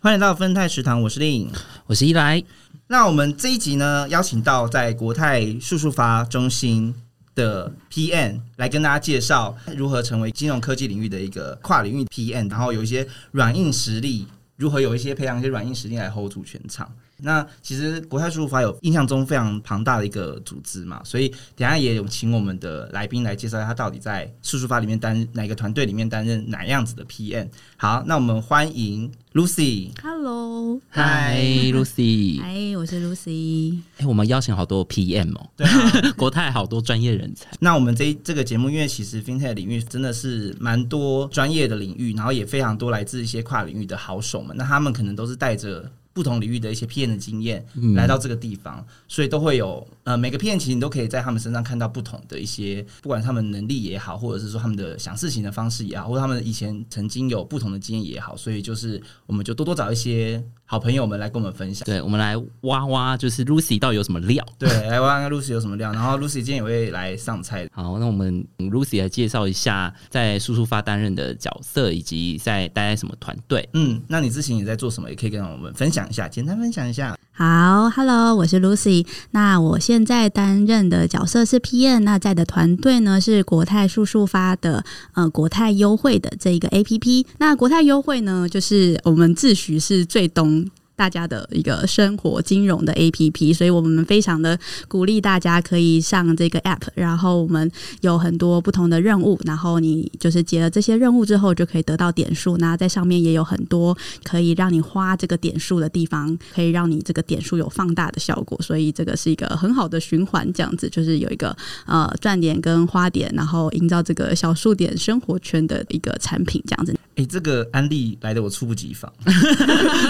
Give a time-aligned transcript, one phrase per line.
[0.00, 1.50] 欢迎来到分泰食堂，我是令，
[1.86, 2.40] 我是依来。
[2.86, 6.94] 那我们这一集呢，邀请到在国泰数数发中心
[7.34, 16.88] 的 PM 来跟大家介绍如何成为金融科技领域的一个跨领域 PM，然后有一些软硬实力，如何有一些培养一些软硬实力来 hold 住全场。
[17.20, 27.48] 那其实国泰输入法有印象中非常庞大的一个组织嘛，所以等下也有请我们的来宾来介绍他到底在输入法里面担哪个团队里面担任哪样子的 PM。
[27.76, 29.90] 好，那我们欢迎 Lucy。
[30.02, 31.40] Hello，嗨
[31.72, 32.40] ，Lucy。
[32.40, 33.80] 嗨，我是 Lucy。
[33.96, 37.50] 哎，我们邀请好多 PM 哦，对啊， 国泰好多专业人才。
[37.58, 45.90] 那我们这这个节目，因为其实 FinTech 领域真的是蛮多专业的领域，然后也非常多来自一些跨领域的好手们，那他们可能都是带着。
[46.18, 61.82] 不同领域的一些 PM 的经验来到这个地方，所以都会有呃每个 PM 其实你都可以在他们身上看到不同的一些，不管他们能力也好，或者是说他们的想事情的方式也好，或者他们以前曾经有不同的经验也好，所以就是我们就多多找一些好朋友们来跟我们分享。
[61.86, 64.44] 对，我们来挖挖，就是 Lucy 到底有什么料？
[64.58, 65.90] 对，来挖挖 Lucy 有什么料。
[65.94, 67.66] 然后 Lucy 今天也会来上菜。
[67.72, 73.66] 好，那我们 Lucy 来介绍一下在叔叔发担任的角色，以及在待在什么团队。
[73.72, 75.08] 嗯，那你之前也在做什么？
[75.08, 77.16] 也可以跟我们分享一下，简单分享一下。
[77.32, 79.06] 好，Hello，我是 Lucy。
[79.30, 87.24] 那我现在担任的角色是 PM，那在的团队呢是国泰数数发的呃国泰优惠的这一个 APP。
[87.38, 90.57] 那国泰优惠呢，就是我们自诩是最懂。
[90.98, 97.70] 大家的一个生活金融的 A P P，所以我们非常的鼓励大家可以上这个 App，然后我们
[98.00, 116.92] 有很多不同的任务，然后你就是接了这些任务之后就可以得到点数，那在上面也有很多可以让你花这个点数的地方，可以让你这个点数有放大的效果，所以这个是一个很好的循环，这样子就是有一个呃赚点跟花点，然后营造这个小数点生活圈的一个产品，这样子。
[117.16, 119.12] 哎、欸，这个安利来的我猝不及防，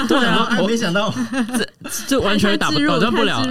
[0.08, 0.46] 对啊，
[0.78, 1.12] 想到
[1.56, 1.68] 这
[2.06, 3.44] 这完全打保证不了。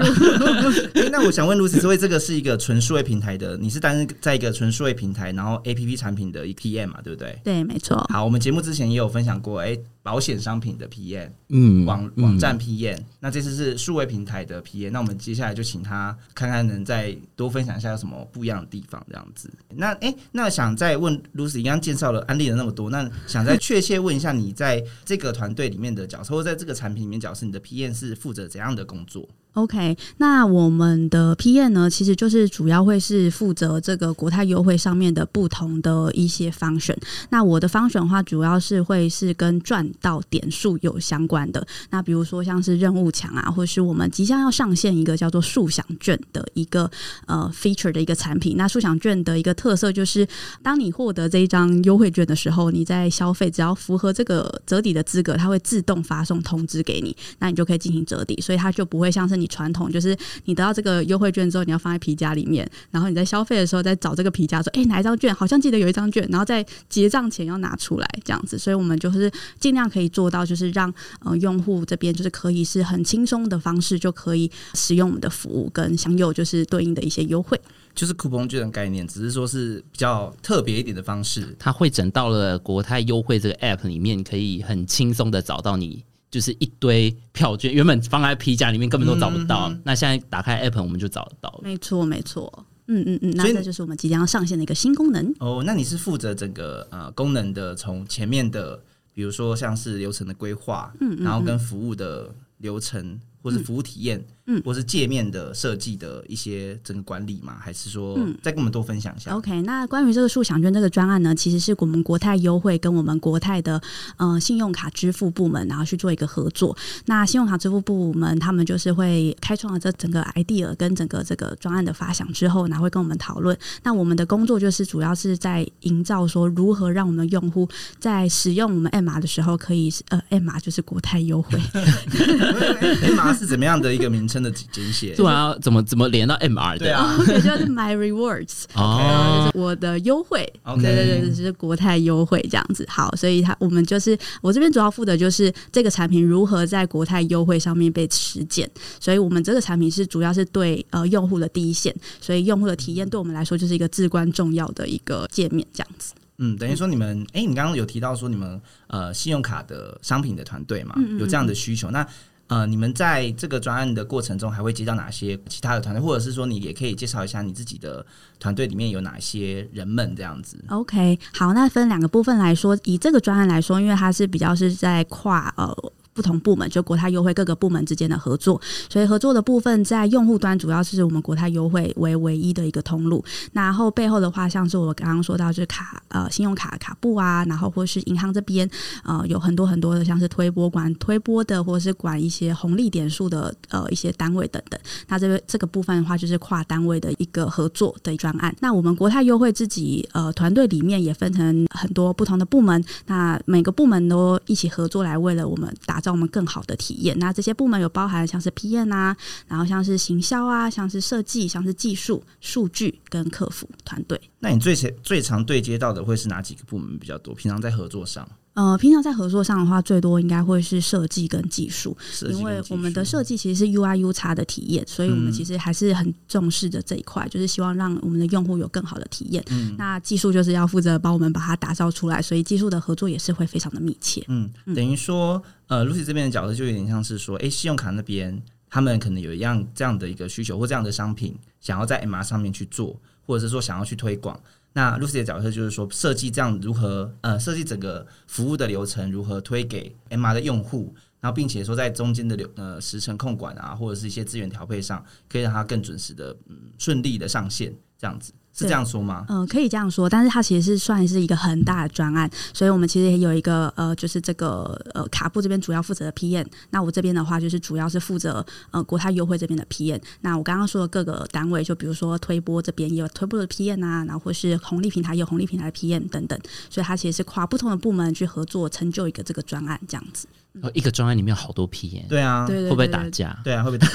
[1.12, 7.40] 那我想问 Lucy，因为这个是一个纯数位平台的，你是担任在一个纯数位平台，然后 A P P 产品的 PM 嘛，对不对？
[7.44, 7.98] 对，没错。
[8.10, 19.52] 好，我们节目之前也有分享过，哎、欸，保险商品的 PM，嗯，网网站 PM，、嗯、那这次是数位平台的 PM，那我们接下来就请他看看能再多分享一下有什么不一样的地方，这样子。
[19.76, 29.28] 那哎、欸，那想再问 Lucy，刚刚介绍了安利了那么多，那想再确切问一下，你在这个团队里面的角色，或在这个产品里面角色，你的 PM 是负责怎样的工作？
[29.58, 36.96] OK，那我们的 PM 呢，其实就是主要会是负责这个国泰优惠上面的不同的一些 function。
[37.32, 41.66] 那我的 function 的话，主要是会是跟赚到点数有相关的。
[41.90, 46.88] 那比如说像是任务墙啊，或是我们即将要上线一个叫做速享券的一个
[47.26, 48.56] 呃 feature 的一个产品。
[48.58, 50.28] 那速享券的一个特色就是，
[50.62, 59.47] 当你获得这一张优惠券的时候，你在消费只要符合这个折抵的资格，它会自动发送通知给你，那你就可以进行折抵，所以它就不会像是你。
[59.48, 60.16] 传统就是
[60.46, 65.34] 你得到这个优惠券之后，你要放在皮夹里面，然后你在消费的时候再找这个皮夹说，哎、哪一张券？
[65.34, 68.58] 好像记得有一张券，然后在结账前要拿出来这样子。
[68.58, 77.60] 所以我们就是尽量可以做到，就是让呃用户这边就是可以是很轻松的方式就可以使用我们的服务，跟享有就是对应的一些优惠。
[77.96, 81.56] 就是酷碰券的概念，只是说是比较特别一点的方式。
[81.58, 86.04] 它会整到了国泰优惠这个 app 里面，可以很轻松的找到你。
[86.30, 91.62] 就是一堆票券，原本放在皮夹里面根本都找不到，嗯、那现在打开 app 我们就找得到了。
[91.64, 92.66] 没错，没错。
[92.90, 95.36] 嗯嗯嗯，那这就是我们即将要上线的一个新功能。
[95.40, 98.82] 哦，那你是负责整个呃功能的，从前面的，
[99.14, 108.38] 比如说像是流程的规划，嗯，嗯然后跟服务的流程或是服务体验，嗯，或是界面的设计的一些整个管理嘛，还是说嗯。
[108.44, 113.82] 再跟我们多分享一下、OK，那关于这个数享券这个专案呢，其实是我们国泰优惠跟我们国泰的
[114.18, 116.76] 呃信用卡支付部门，然后去做一个合作。
[117.06, 123.58] 那信用卡支付部门他们就是会开创了这整个 idea 跟整个这个专案的发想之后，然后会跟我们讨论。
[123.84, 127.68] 那我们的工作就是主要是在营造说如何让我们用户
[128.00, 131.60] 在使用我们 M 码的时候，可以呃 M 码就是国泰优惠，
[133.38, 135.14] 是怎么样的一个名称的简写？
[135.16, 136.80] 对啊，怎么怎么连到 MR 的？
[136.80, 140.52] 对啊，对，就是 My Rewards，哦，我的优惠。
[140.64, 142.86] OK 对对对，就是国泰优惠这样子。
[142.90, 148.70] 好，所以它我们就是我这边主要负责就是这个产品如何在国泰优惠上面被实践。
[149.00, 156.14] 所以我们这个产品是主要是对呃用户的第一线，所以用户的体验对我们来说就是一个至关重要的一个界面这样子。
[156.40, 162.08] 嗯，等于说你们，哎、你刚刚有提到说你们呃信用卡的商品的团队嘛，有这样的需求，那。
[162.48, 168.06] 呃，你们在这个专案的过程中，还会接到哪些其他的团队，或者是说，你也可以介绍一下你自己的
[168.40, 175.92] 团队里面有哪些人们这样子？OK，好，那分两个部分来说，以这个专案来说，因为它是比较是在跨呃。
[176.18, 178.60] 不同部门就国泰优惠各个部门之间的合作，
[178.90, 183.24] 所以合作的部分在用户端主要是我们国泰优惠为唯一的一个通路。
[183.54, 188.68] 然后背后的话，像是我刚刚说到，就是卡呃信用卡卡布啊，然后或是银行这边
[189.04, 194.80] 呃有很多很多的像是推波管推波的，或者是管一些红利点数的呃一些单位等等。
[195.08, 198.56] 那这个这个部分的话，就是跨单位的一个合作的专案。
[198.60, 207.20] 那我们国泰优惠自己呃团队里面也分成很多不同的部门，那每个部门都一起合作来为了我们打让我们更好的体验。
[207.20, 209.14] 那这些部门有包含像是 PM 啊，
[209.46, 214.18] 然后像是行销啊，像是设计，像是技术、数据跟客服团队。
[214.40, 217.36] 那你最常最常对接到的会是哪几个部门比较多？
[217.36, 218.26] 平常在合作上，
[218.58, 221.96] 呃，平常在合作上的话，最多应该会是设计跟技术，
[222.28, 229.44] 因为我们的设计其实是 UI U 差的体验，所以我们嗯其实还是很重视的这一块，就是希望让我们的用户有更好的体验。
[229.52, 234.24] 嗯那技术就是要负责帮我们把它打造出来，所以技术的合作也是会非常的密切。
[234.28, 244.40] 嗯，等于说，呃，Lucy 这边的角色就有点像是说，诶，信用卡那边他们可能有一样这样的一个需求或这样的商品，想要在 MR 上面去做，或者是说想要去推广。
[244.78, 250.94] 那 Lucy 的角色就是说，设计这样如何呃设计整个服务的流程，如何推给 MR 的用户，
[251.28, 259.26] 然后并且说在中间的流呃时程控管啊，或者是一些资源调配上，可以让它更准时的嗯顺利的上线，这样子是这样说吗？
[259.30, 270.02] 嗯、可以这样说，但是它其实是算是一个很大的专案，所以我们其实也有一个呃，就是这个呃卡布这边主要负责的 PM，那我这边的话就是主要是负责呃国泰优惠这边的 PM。
[270.22, 276.40] 那我刚刚说的各个单位，就比如说推播这边也有推播的 PM 啊，然后或是红利平台也有红利平台的 PM 等等，
[276.70, 280.28] 所以它其实是跨不同的部门去合作，成就一个这个专案这样子。
[280.62, 283.38] 哦一个专案里面有好多批耶，对啊，对对对会不会打架？
[283.44, 283.88] 对啊，会不会打？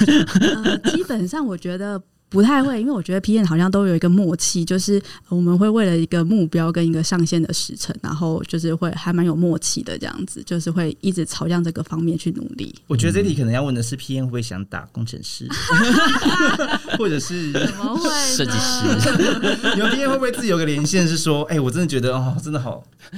[0.63, 2.01] 呃，基本上我觉得
[2.33, 4.99] 不太会，因为我觉得 P N 好像都有一个默契，就是
[5.29, 12.73] 我们会为了一个目标跟一个上线的时辰，然后就是会还蛮有默契的这样子，就是会一直朝向这个方面去努力。
[12.87, 15.47] 我觉得这里可能要问的是，P N 会不会想打工程师，
[16.97, 18.83] 或者是怎么会设计师，
[19.75, 22.83] 你们 P N 会不会自己有个连线，是说，哎、我真的觉得哦，真的好，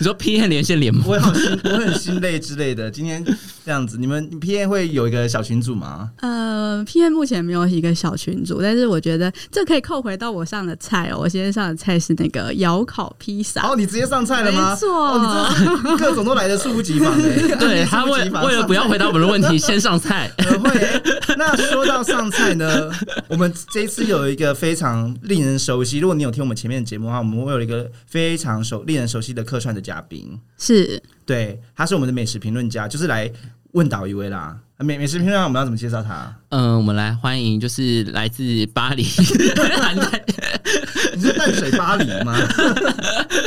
[0.00, 2.90] 你说 P N 连线连吗，我好心，我很心累之类的。
[2.90, 3.24] 今天
[3.64, 6.10] 这样子，你们 P N 会有一个小群组吗？
[6.18, 11.18] 呃，P N 目前没有一个小群组，但是我觉得这可以扣回到我上的菜哦。
[11.18, 13.68] 我今天上的菜是那个窑烤披萨。
[13.68, 14.70] 哦，你直接上菜了吗？
[14.70, 17.56] 没错哦，你这各种都来的猝不及防 哎。
[17.58, 20.30] 对他为猝不及防为了不要回答我们的问题，先上菜。
[20.38, 21.02] 呃会、欸。
[21.36, 22.90] 那说到上菜呢，
[23.28, 25.98] 我们这一次有一个非常令人熟悉。
[25.98, 30.38] 如果你有听我们前面的节目的话，我们会有一个非常熟、令人熟悉的客串的嘉宾。
[30.58, 33.30] 是对，他是我们的美食评论家，就是来
[33.72, 34.56] 问倒一位啦。
[34.78, 36.34] 美美食篇章，我们要怎么介绍他？
[36.48, 39.02] 嗯，我们来欢迎，就是来自巴黎，
[41.14, 42.36] 你是淡水巴黎吗？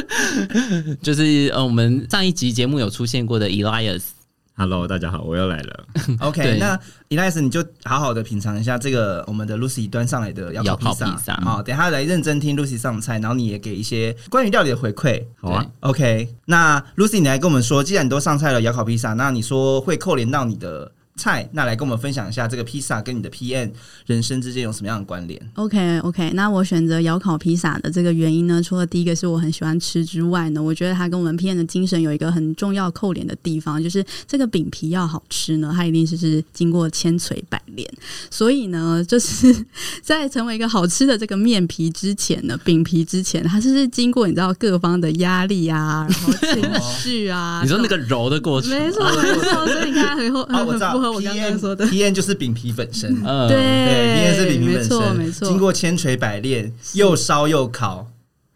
[1.02, 5.86] 就是呃，我们上一集节目有出现过的 Elias，Hello，大家好，我又来了。
[6.22, 11.06] OK，那 Elias 你就好好的品尝一下这个我们的 Lucy 端上来的窑烤披萨。
[11.06, 15.22] 窑烤披萨好，等一下来认真听 Lucy 上菜，然后你也给一些关于料理的回馈。
[15.42, 23.72] 好啊，OK，那 Lucy 你来跟我们说，既然你都上菜了窑烤披萨，那你说会扣连到你的菜，那来跟我们分享一下这个披萨跟你的 PM
[24.06, 37.90] 人生之间有什么样的关联？OK OK，那我选择窑烤披萨的这个原因呢，除了第一个是我很喜欢吃之外呢，我觉得它跟我们 PM 的精神有一个很重要扣连的地方，就是这个饼皮要好吃呢，它一定是是经过千锤百炼。
[38.30, 39.66] 所以呢，就是
[40.02, 51.86] 在成为一个好吃的这个面皮之前呢，饼皮之前，它是经过你知道各方的压力啊，然后情绪啊，你说那个揉的过程，没错没错，所以你看很很 啊，我知道很符合 我刚刚说的。
[51.88, 53.10] ，PM 就是饼皮本身。
[53.26, 58.08] 嗯，对对，PM 是饼皮本身，错没错，经过千锤百炼，又烧又烤，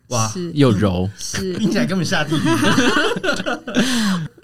[0.10, 1.54] 哇，又揉，是。
[1.60, 2.40] 听起来根本下地狱。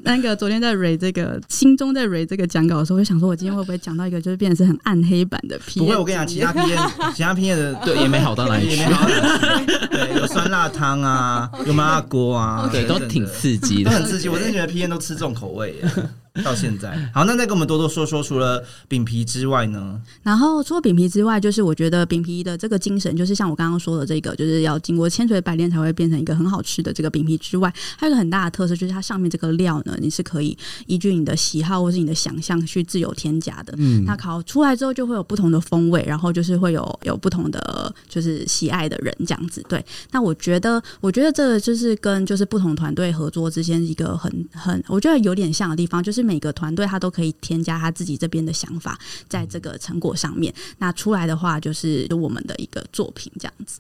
[0.05, 5.79] 那个昨天在蕊这个心中在蕊这个讲稿的时候，我就想说，我今天会不会讲到一个就是变成是很暗黑版的 P？
[5.79, 13.91] 不会，我跟你讲，其他 P N 其他 P N 的对，也没好到哪里去也没，好到哪里去对，有酸辣汤啊， 有麻辣锅啊，对，都挺刺激的。
[13.91, 14.29] 都很刺激。
[14.29, 15.89] 我真的觉得 P N 都吃重口味耶，
[16.43, 16.95] 到现在。
[17.13, 20.00] 好，那再跟我们多多说说，除了饼皮之外呢？
[20.21, 33.73] 然后除了饼皮之外，就是我觉得饼皮的这个精神，就是像我刚刚说的这个，就是要经过千锤百炼才会变成一个很好吃的这个饼皮之外，还有一个很大的特色，就是它上面这个料呢，你是可以依据你的喜好或是你的想象去自由添加的。
[33.77, 39.63] 嗯，那烤出来之后就会有不同的风味，然后就是会有有不同的就是喜爱的人这样子。
[39.67, 50.53] 对，那我觉得，我觉得这个就是跟就是不同团队合作之间一个很很，我觉得有点像的地方，就是每个团队他都可以添加他自己这边的想法在这个成果上面。
[50.77, 53.79] 那出来的话，就是我们的一个作品这样子。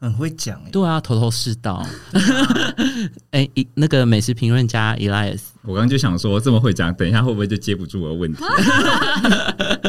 [0.00, 1.86] 很会讲哎，对啊，头头是道。
[3.32, 8.42] 哎，一那个美食评论家 Elias，我刚刚就想说，这么会讲，等一下会不会就接不住我的问题？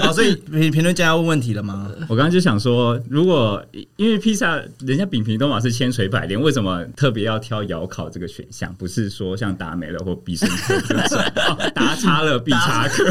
[0.01, 1.89] 好， 所以评评论家要问问题了吗？
[2.09, 3.63] 我刚刚就想说，如果
[3.95, 8.73] 因为披萨人家饼皮都嘛是千锤百炼，为什么特别要挑窑烤这个选项？
[8.77, 13.05] 不是说像达美乐或必胜客这种哦达叉乐、必叉客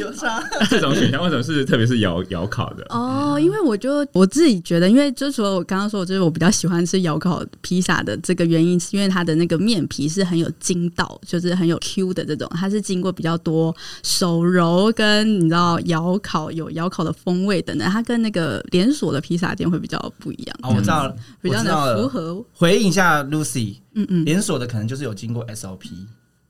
[0.00, 0.42] 有啥？
[0.68, 2.84] 这种选项，为什么是特别是窑窑烤的？
[2.90, 21.94] 哦，因为我就我自己觉得，因为就除了我刚刚说，就是我比较喜欢吃窑烤披萨的这个原因，是因为它的那个面皮是很有筋道，就是很有 Q 的这种，它是经过比较多手揉跟你知道窑烤有窑烤的风味等等，它跟那个连锁的披萨店会比较不一样，哦，我知道了，比较我知道了。
[21.94, 25.88] 能符合，回应一下 Lucy，嗯嗯，连锁的可能就是有经过 SOP，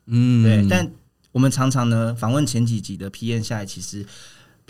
[0.07, 0.91] 嗯，对，但
[1.33, 4.05] 我们常常呢访问前几集的 P N 下来，其实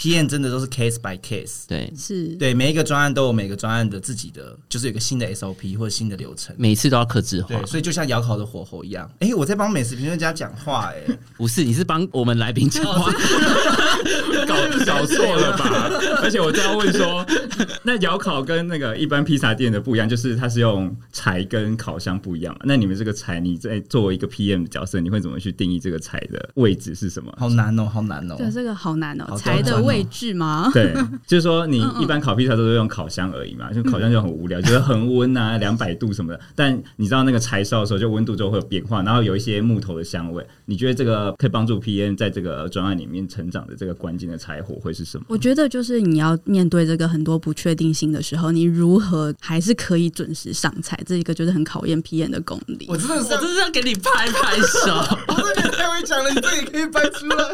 [0.00, 6.57] PM 真的都是 case by case，对，是，对，每一个专案都有每个专案的自己的，就是有一个新的 SOP 或者新的流程。
[6.59, 7.66] 每次都要克制化对，。
[7.66, 9.07] 所以就像窑烤的火候一样。
[9.19, 11.02] 哎、我在帮美食评论家讲话、哎，
[11.37, 13.12] 不是，你是帮我们来宾讲话。
[14.49, 14.54] 搞
[14.87, 15.90] 搞错了吧？
[16.25, 17.25] 而且我就要问说，
[17.83, 22.61] 那窑烤跟那个一般披萨店的不一样，就是它是用柴跟烤箱不一样嘛？
[22.64, 27.30] 那你们这个柴，你在作为一个 PM 的角色，你会怎么去定义这个柴的位置是什么？
[27.38, 30.70] 好难哦、好难哦、对，这个好难哦、好柴的位置吗？
[30.73, 30.94] 对，
[31.26, 36.40] 就是说你一般烤披萨都是用烤箱而已嘛，就烤箱就很无聊，就是恒温啊，两百度什么的。
[36.54, 40.47] 但你知道那个柴烧的时候，就温度就会有变化，然后有一些木头的香味。
[40.64, 45.25] 你觉得这个可以帮助 PM 在这个专案里面成长的这个关键的柴火会是什么？
[45.28, 52.87] 我觉得就是你要面对这个很多不确定性的时候，你如何还是可以准时上菜，这一个就是很考验 PM 的功力。
[52.88, 55.16] 我真的是我，真是要给你拍拍手。
[55.80, 57.44] 太会讲了，你这也可以掰出来，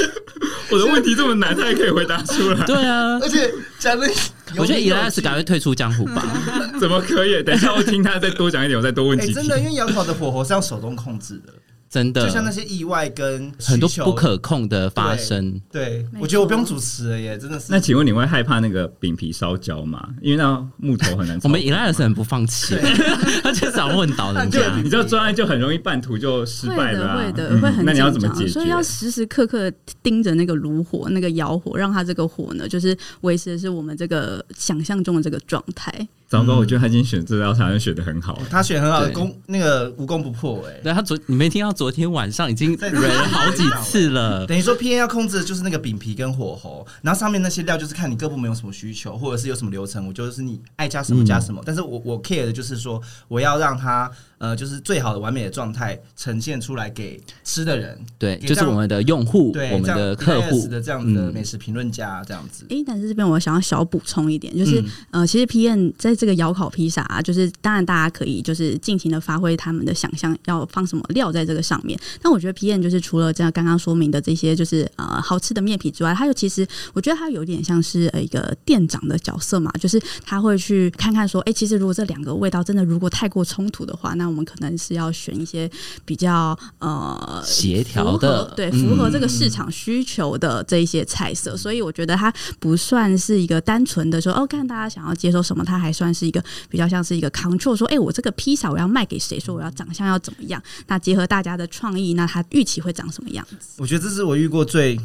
[0.72, 4.08] 我的问题这么难，他也可以回答出来，对啊，而且讲的，
[4.56, 6.24] 我觉得伊拉斯赶快退出江湖吧。
[6.80, 7.42] 怎么可以？
[7.42, 9.34] 等一下我听他再多讲一点，我再多问哎、几题。
[9.34, 11.52] 真的，因为窑烤的火候是要手动控制的，
[11.88, 14.18] 真的就像那些意外跟很多不。
[14.18, 15.60] 可控的发生。
[15.70, 17.66] 对，没我觉得我不用主持了耶，真的是。
[17.70, 20.08] 那请问你会害怕那个饼皮烧焦吗？
[20.20, 21.38] 因为那木头很难。
[21.44, 22.74] 我们 Elias 很不放弃，
[23.44, 24.76] 他就想问倒人对家。
[24.82, 28.50] 你知道专案就很容易半途就失败会的，啊会的，嗯会很那你要怎么解决？
[28.50, 36.08] 所以要时时刻刻盯着那个炉火、那个窑火，让它这个火呢，就是维持的是我们这个想象中的这个状态。
[36.28, 38.38] 糟糕，我觉得他已经选这道菜选的很好。
[38.50, 40.78] 他选很好的攻，那个无攻不破哎。
[40.82, 44.46] 对他昨你没听到昨天晚上已经在蕊了好几次了。
[44.46, 51.62] 等于说 P N 要控制的就是那个饼皮跟火候，然后上面那些料就是看你各部门有什么需求，或者是有什么流程，我就是你爱加什么加什么。
[51.64, 62.64] 但是我我 care 的就是说，我要让它呃，就是最好的完美的状态呈现出来给吃的人，对，就是我们的用户，对，我们的客户的这样子的嗯美食评论家这样子。
[62.68, 71.98] 诶，但是这边我想要小补充一点，就是、嗯呃，其实 P N 在这个窑烤披萨、啊，就是当然大家可以就是尽情的发挥他们的想象，要放什么料在这个上面。
[72.22, 85.70] 但我觉得 P N 就是除了这样刚刚说明的这些，就是呃好吃的面皮之外，它又其实我觉得它有点像是呃一个店长的角色嘛，就是他会去看看说，诶，其实如果这两个味道真的如果太过冲突的话，那我们可能是要选一些
[86.04, 103.76] 比较呃协调的，对，嗯符合这个市场需求的这一些菜色，所以我觉得它不算是一个单纯的说哦，看大家想要接受什么，它还算是一个比较像是一个 control，说哎、我这个披萨我要卖给谁，说我要长相要怎么样，那结合大家的创意，那它预期会长什么样子？
[103.78, 104.98] 我觉得这是我遇过最对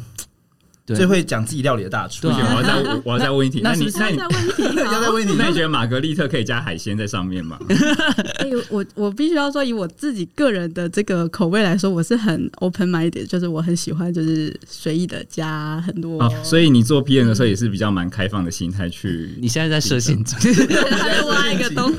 [0.86, 2.30] 最会讲自己料理的大厨对。
[2.30, 7.58] 不行，啊我要再我要再问一题，那你那你再问题要再问你， 那你觉得玛格丽特可以加海鲜在上面吗？
[8.38, 16.22] 哎、我我必须要说，以我自己个人的这个口味来说，我是很 open minded，就是我很喜欢就是随意的加很多。
[16.22, 19.34] 哦，所以你做 P N 的时候也是比较蛮开放的心态去。
[19.38, 21.92] 你现在在设陷阱， 再挖一个洞。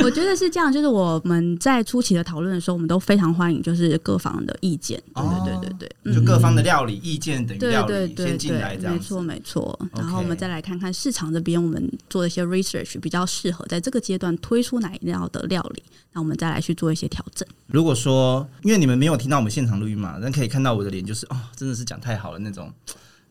[0.00, 5.00] 我觉得是这样，就是我们在初期的讨论的时候，我们都非常欢迎就是各方的意见。
[5.14, 9.20] 对对对对对，就各方的料理意见等于对料理对对对，没错。
[9.22, 9.78] 没错。
[9.94, 15.82] 然后我们再来看看市场这边，我们做一些 research 比较适合在这个阶段推出哪一料的料理，
[16.12, 17.46] 那我们再来去做一些调整。
[17.66, 22.72] 如果说，因为你们没有听到我们现场录音嘛，但可以看到我的脸，就是哦，真的是讲太好了那种，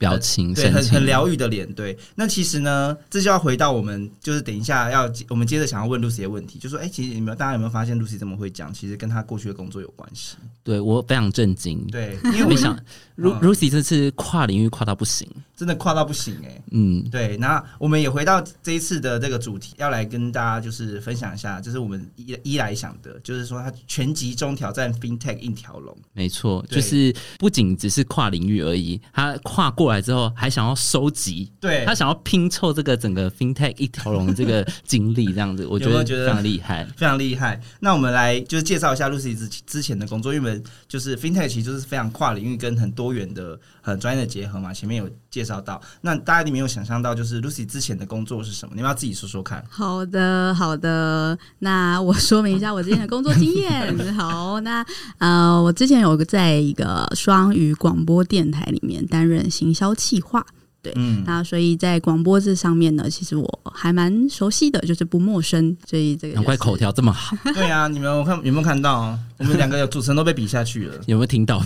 [0.01, 1.72] 表情对，很很疗愈的脸。
[1.74, 10.36] 对，那其实呢，这就要回到我们，就是等一下要我们接着想要问 Lucy 的问题，就说，哎、其实你们大家有没有发现 Lucy 这么会讲，其实跟她过去的工作有关系。
[10.63, 11.86] 对我非常震惊。
[11.91, 12.75] 对， 因为我想
[13.15, 15.27] ，Ru 嗯 Lucy 这次跨领域跨到不行。
[15.61, 25.95] 真的跨到不行哎、嗯，对，那我们也回到这一次的这个主题，要来跟大家就是分享一下，就是我们一一来想的，就是说他全集中挑战 FinTech 一条龙。
[26.13, 36.83] 没错，就是不仅只是跨领域而已，他跨过来之后还想要收集，对他想要拼凑这个整个 FinTech 一条龙这个经历，这样子，我觉得非常厉害。
[36.97, 37.61] 非常厉害。
[37.81, 44.73] 那我们来就是介绍一下 Lucy 之之前的工作，因为我们就是 FinTech 其实就是非常跨领域跟很多元的、很专业的结合嘛。
[44.73, 48.73] 前面有介绍到，那大家一定没有想象到，就是 Lucy 之前的工作是什么？
[48.75, 49.63] 你们要自己说说看。
[49.69, 51.38] 好的，好的。
[51.59, 54.13] 那我说明一下我之前的工作经验。
[54.13, 54.85] 好，那
[55.19, 60.45] 呃，我之前有个在一个双语广播电台里面担任行销企划。
[60.83, 65.77] 对，嗯，那所以在广播这上面呢，其实我还蛮熟悉的，就是不陌生。
[65.88, 69.17] 所以这个、难怪口条这么好，对啊，你们有看有没有看到？
[69.38, 70.95] 我们两个主持人都被比下去了。
[71.05, 71.63] 有没有听到？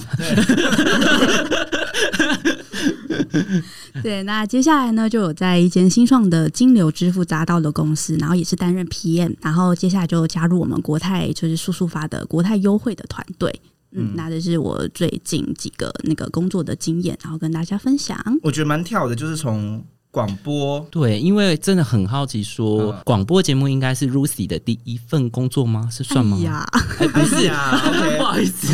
[4.02, 13.62] 对，那接下来呢，就有在一间新创的金流支付匝道的公司，然后也是担任 PM，然后接下来就加入我们国泰就是速速发的国泰优惠的团队。
[13.98, 18.18] 嗯，那这是我最近几个那个工作的经验，然后跟大家分享。
[18.44, 19.82] 我觉得蛮跳的，就是从
[20.16, 20.80] 广播。
[20.90, 25.90] 对，因为真的很好奇说，嗯广播节目应该是 Lucy 的第一份工作吗？
[25.92, 26.38] 是算吗？
[26.40, 26.66] 哎呀，
[27.00, 28.68] 哎，不是，啊，OK，不好意思。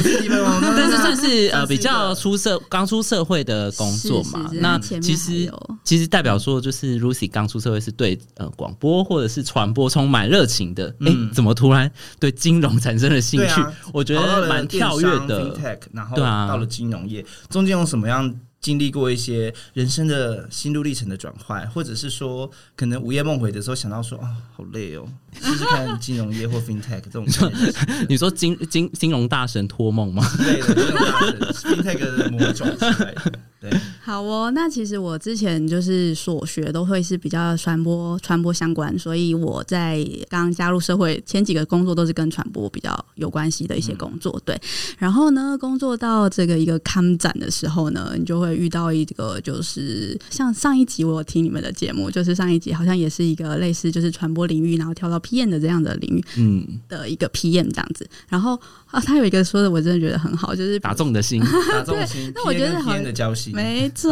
[0.78, 5.52] 但是算是呃比较出社刚出社会的工作嘛是是，是那其实
[5.84, 13.62] 其实代表说就是 Lucy 刚出社会是对呃广播或者是传播充满热情的，哎、嗯怎么突然对金融产生了兴趣？
[13.62, 15.58] 啊我觉得蛮跳跃的
[15.92, 18.32] 然后对啊到了金融业，中间有什么样
[18.62, 25.06] 经历过一些人生的心路历程的转换，或者是说可能午夜梦回的时候想到说啊、好累哦，
[25.42, 27.26] 试试看金融业或 FinTech 这种
[28.08, 30.24] 你说金金金融大神托梦吗？
[30.38, 33.32] 对的金融大神 FinTech 的魔爪之类的，
[33.70, 44.40] 对，好哦，那其实我之前就是所学都会是比较传播传播相关，所以我在刚加入社会前几个工作都是跟传播比较有关系的一些工作。
[44.46, 44.60] 对，
[44.98, 58.08] 然后呢，工作到这个一个康展的时候呢，你就会遇到一个就是像上一集我有听你们的节目，就是上一集好像也是一个类似就是传播领域，然后跳到 PM 的这样的领域嗯，的一个 PM 这样子。
[58.28, 61.42] 然后啊，他有一个说的我真的觉得很好，就是打中的心。
[61.72, 64.12] 打中心，那我觉得好 PM 的交心，没错，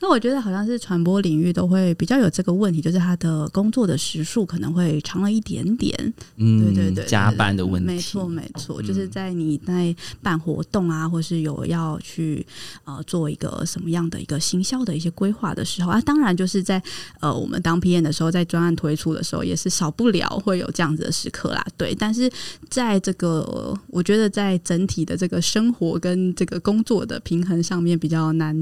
[0.00, 5.96] 那我觉得好像是传播领域都会比较有这个问题，就是他的工作的时数可能会长了一点点。
[6.36, 12.44] 嗯，对对对，加班的问题，没错没错，嗯就是在你在办活动啊，或是有要去
[12.84, 16.82] 呃做一个什么样的一个行销的一些规划的时候啊，当然就是在
[17.20, 21.64] 呃我们当 PM 的时候，在专案推出的时候，也是少不了会有这样子的时刻啦。
[21.76, 22.30] 对，但是
[22.68, 28.54] 在这个我觉得在整体的这个生活跟这个工作的平衡上面比较难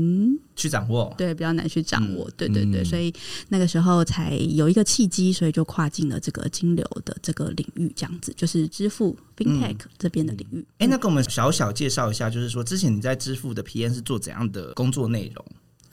[0.54, 1.12] 去掌握。
[1.16, 2.30] 对，比较难去掌握。
[2.36, 3.12] 对对对，嗯所以
[3.48, 10.64] 那个时候才有一个契机，所以就跨进了这个金流的这个领域，这样子就是支付 FinTech 这边的领域。
[10.78, 15.42] 哎、那跟我们小小介绍一下，就是说之前你在支付的 PM 是做怎样的工工作内容？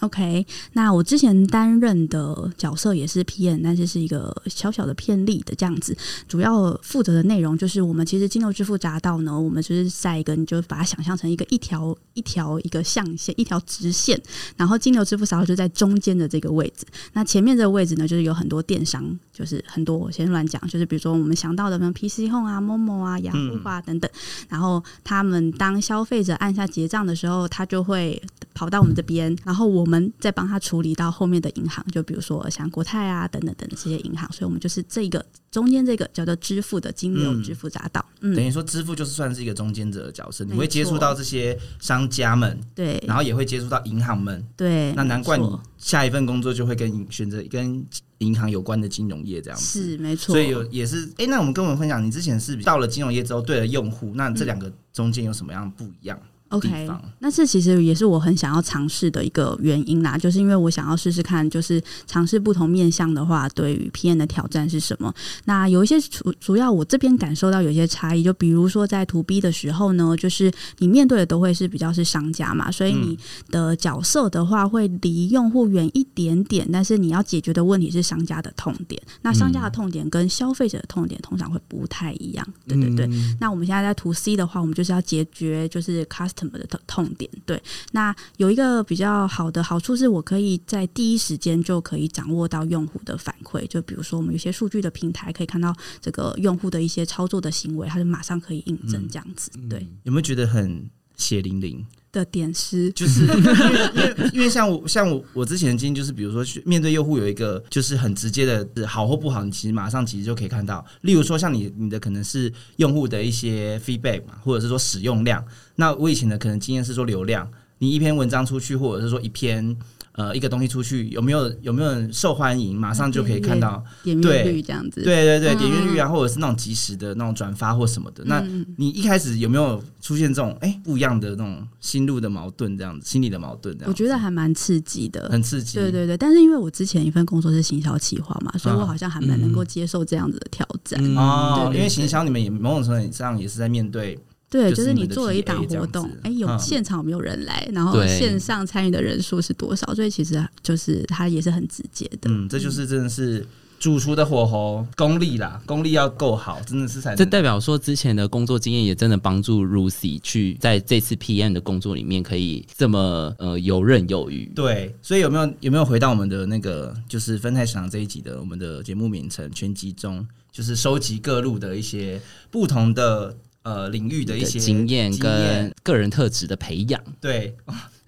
[0.01, 5.95] OK，那我之前担任的角色也是 PM，但是是一个小小的片例的这样子。
[6.27, 14.19] 主要负责的内容就是我们其实金牛支付匝道呢，我们就是在一个你就把它想象成一个一条一条一个象限，一条直线，
[14.57, 16.85] 然后金牛支付匝道就在中间的这个位置。
[17.13, 24.09] 那前面这个位置呢，就是有很多电商，就是很多我先乱讲，就是比如说我们想到的，像 PC Home 啊、Momo 啊、雅虎啊等等。
[24.49, 28.19] 然后他们当消费者按下结账的时候，他就会
[28.55, 38.03] 跑到我们这边，然后我们再帮他处理到后面的银行，就比如说像国泰啊等等等等这些银行，所以我们就是这个中间这个叫做支付的金流嗯支付匝道。
[38.21, 44.41] 嗯，等于说支付就是算是一个中间者的角色，你会接触到这些商家们，对，然后也会接触到银行们。
[44.55, 45.45] 对，那难怪你
[45.77, 47.85] 下一份工作就会跟选择跟
[48.19, 49.65] 银行有关的金融业这样子。
[49.65, 56.17] 是没错，所以有也是，哎、那我们跟我们分享，你之前是到了金融业之后，对了用户，那这两个中间有什么样不一样？
[56.17, 65.13] 地 OK，那这其实也是我很想要尝试的一个原因啦，就是因为我想要试试看，就是尝试不同面向的话，对于 PM 的挑战是什么？
[65.45, 73.17] 那有一些主主要我这边感受到有一些差异，就比如说在 To B 的时候呢，就是你面对的都会是比较是商家嘛，所以你
[73.49, 83.05] 的角色的话会离用户远一点点，但是你要解决的问题是商家的痛点，那商家的痛点跟消费者的痛点通常会不太一样，对对对。
[83.05, 83.37] 嗯。
[83.39, 86.03] 那我们现在在 To C 的话，我们就是要解决就是
[86.41, 87.29] customer 的痛痛点。
[87.45, 99.51] 对，那有一个比较好的好处是我可以在第一时间就可以掌握到用户的反馈，就比如说我们有些数据的平台可以看到这个用户的一些操作的行为，他就马上可以印证这样子。
[99.69, 101.85] 对有没有觉得很血淋淋？
[102.11, 110.85] 的点是，就是 因为因为因为像我像我我之前的经验就是，比如说去面对用户有一个就是很直接的好或不好，你其实马上其实就可以看到。
[111.01, 115.43] 例如说像你你的可能是用户的一些 feedback 嘛，或者是说使用量。
[115.75, 119.75] 那我以前的可能经验是说流量，你一篇文章出去，或者是说一篇
[120.13, 123.83] 呃一个东西出去，有没有有没有人受欢迎，马上就可以看到。
[124.03, 125.01] 点阅对率这样子。
[125.03, 128.23] 对对对，嗯点阅率啊，或者是那种及时的那种转发或什么的。
[128.25, 133.89] 那嗯你一开始有没有出现这种哎、不一样的那种心路的矛盾，这样子心理的矛盾这样？
[133.89, 135.29] 我觉得还蛮刺激的。
[135.29, 135.77] 很刺激。
[135.77, 140.99] 对对对，但是因为我之前一份工作是行销企划嘛，所以嗯我好像还蛮能够接受这样子的挑战。
[141.03, 144.17] 嗯哦，因为行销你们也某种程度上也是在面对，
[144.51, 152.29] 对，就就是是你做了一档活动，哎、有嗯现场有没有人来，然后对线上参与的人数是多少，所以其实就是它也是很直接的。
[152.29, 153.47] 嗯，这就是真的是
[153.79, 164.45] 主厨的火候功力啦，功力要够好，真的是才能这代表说之前的工作经验也真的帮助 Lucy 去在这次 PM 的工作里面可以这么呃游刃有余。
[164.53, 164.93] 对。
[165.01, 177.55] 所以有没有有没有回到我们的那个就是分泰市场这一集的我们的节目名称全集中，就是收集各路的一些不同的呃领域的一些经验跟个人特质的培养，对，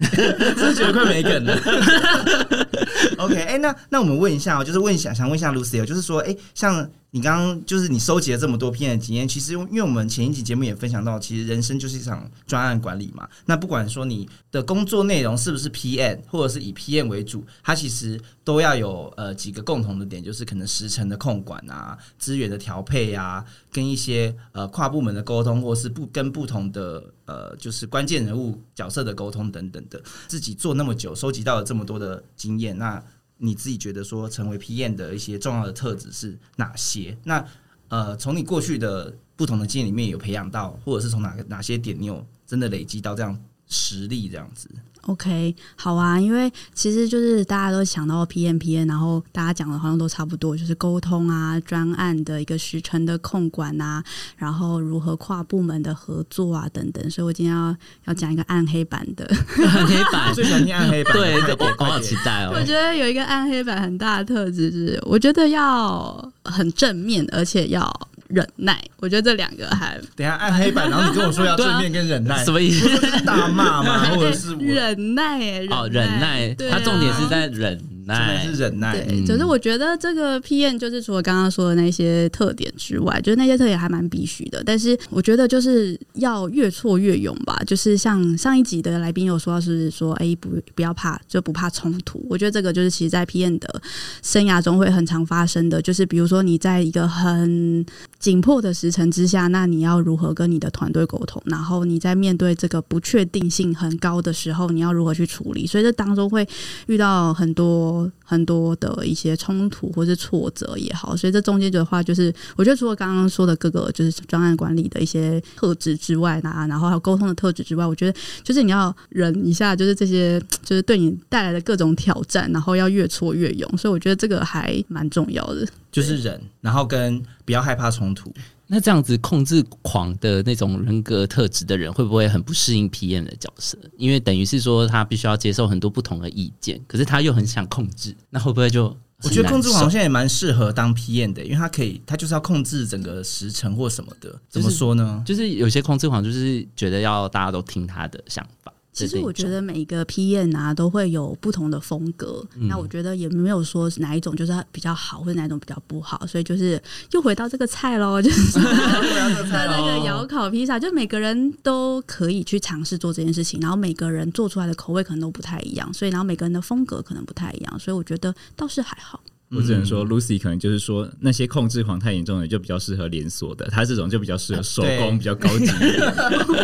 [0.00, 1.56] 真是觉得快没梗了。
[3.18, 13.28] OK，哎、那那我们问一下哦，就是问一下，想问一下 Lucy 哦，就是说，哎、像你刚刚就是你收集了这么多篇的经验，其实因为我们前一集节目也分享到，其实人生就是一场专案管理嘛。
[13.46, 30.02] 那不管说你的工作内容是不是 PM，或者是以 PM 为主，它其实都要有呃几个共同的点，就是可能时程的控管啊，资源的调配啊，跟一些呃跨部门的沟通，或是不跟不同的呃就是关键人物角色的沟通等等的。
[30.26, 33.00] 自己做那么久，收集到了这么多的经验，那
[33.38, 37.16] 你自己觉得说成为 PM 的一些重要的特质是哪些？
[37.24, 37.44] 那
[37.88, 44.68] 呃，从你过去的不同的经验里面有培养到，或者是从哪个哪些点你有真的累积到这样实力这样子
[45.06, 54.02] ？OK，好啊，因为其实就是大家都想到 PMPN，然后大家讲的好像都差不多，就是沟通啊、专案的一个时程的控管啊，
[54.38, 57.10] 然后如何跨部门的合作啊等等。
[57.10, 59.26] 所以我今天要要讲一个暗黑版的，
[59.66, 62.64] 暗黑版 最喜欢听暗黑版，对，我我好期待哦我。
[62.64, 68.80] 觉得有一个暗黑版很大的特质是，我觉得要很正面，而且要忍耐。
[68.98, 72.88] 我觉得这两个还等下按黑板，然后你跟我说要正面跟忍耐， 什么意思？
[73.24, 74.04] 大骂嘛？
[74.14, 78.52] 或者是忍耐耶，哦，忍耐，对啊它重点是在忍的耐是。
[78.54, 78.92] 忍耐？
[78.92, 84.62] 对，嗯可是我觉得这个 PM 就是除了刚刚说的那些特点之外，就是那些特点还蛮必须的。
[84.64, 87.60] 但是我觉得就是要越挫越勇吧。
[87.66, 92.24] 就是像上一集的来宾有说到，是说哎、不不要怕，就不怕冲突。
[92.28, 93.80] 我觉得这个就是其实，在 PM 的
[94.22, 97.84] 生涯中会很常发生的，就是比如说你在一个很
[98.18, 101.42] 紧迫的时辰之下，那你要如何跟你的团队沟通？
[101.46, 105.66] 然后你在面对这个不确定性很高的时候，你要如何去处理？
[105.66, 106.46] 所以这当中会
[106.86, 107.93] 遇到很多
[108.24, 125.66] 很多的一些冲突或是挫折也好，所以这中间的话，就是我觉得除了刚刚说的各个就是专案管理的一些特质之外呢，然后还有沟通的特质之外，我觉得就是你要忍一下，就是这些就是对你带来的各种挑战，然后要越挫越勇，所以我觉得这个还蛮重要的。
[125.92, 128.32] 就是忍，然后跟不要害怕冲突。
[128.74, 133.78] 那这样子控制狂的那种人格特质的人，会不会很不适应 PM 的角色？
[133.96, 138.86] 因为等于是说他必须要接受很多不同的意见，可是他又很想控制，那会不会就
[139.22, 144.36] 我觉得控制狂狂现在也蛮适合当 PM 的，因为他可以，他就是要控制整个时程或什么的。
[144.48, 145.22] 怎么说呢？
[145.24, 152.68] 就是有些控制狂就是觉得要大家都听他的想法，其实我觉得每一个 PM 啊都会有不同的风格，嗯。
[152.68, 156.80] 那我觉得也没有说哪一种就是比较好，或者哪一种比较不好，所以就是
[157.10, 158.58] 又回到这个菜喽，就是
[159.50, 169.20] 那 那个窑烤披萨，就每个人都可以去尝试做这件事情，然后每个人做出来的口味可能都不太一样，所以然后每个人的风格可能不太一样，所以我觉得倒是还好。
[169.56, 175.64] 我只能说，Lucy 可能就是说，那些控制狂太严重的就比较适合连锁的，他这种就比较适合手工，比较高级。
[175.64, 176.14] 一点。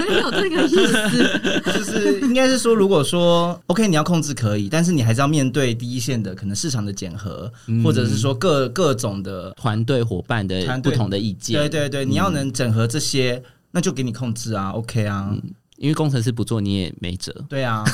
[0.09, 15.35] 没有这个意思，就是应该是说，如果说 OK，你要控制可以，但是你还是要面对第一线的可能市场的检核，或者是说各各种的，团队伙伴的不同的意见，对对对，你要能整合这些，那就给你控制啊，OK 啊，
[15.77, 17.33] 因为工程师不做你也没辙。
[17.49, 17.85] 对啊。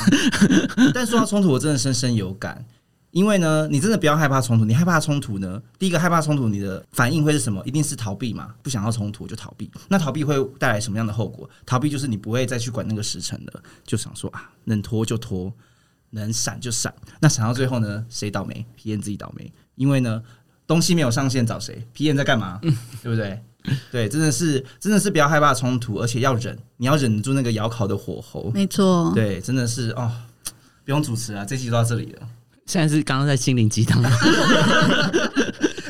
[0.93, 2.65] 但说到冲突，我真的深深有感。
[3.11, 4.65] 因为呢，你真的不要害怕冲突。
[4.65, 7.63] 你害怕冲突呢，第一个害怕冲突，你的反应会是什么？
[7.65, 9.71] 一定是逃避嘛，不想要冲突就逃避。
[9.87, 11.49] 那逃避会带来什么样的后果？
[11.65, 15.51] 逃避就是你不会再去管那个时辰了，就想说啊，能拖就拖，
[16.11, 16.93] 能闪就闪。
[17.19, 19.51] 那闪到最后呢，谁倒霉？P N 自己倒霉。
[19.75, 20.21] 因为呢，
[20.67, 22.59] 东西没有上线找谁？P N 在干嘛？
[23.01, 23.41] 对不对？
[23.91, 28.51] 对，真的是真的是不要害怕冲突，而且要忍，你要忍住那个窑烤的火候。
[28.53, 29.11] 没错。
[29.15, 30.11] 对，真的是哦，
[30.85, 32.27] 不用主持啊，这期就到这里了。
[32.67, 34.03] 现在是刚刚在心灵鸡汤，